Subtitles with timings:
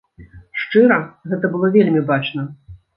[0.61, 0.97] Шчыра,
[1.35, 2.53] гэта было вельмі бачна.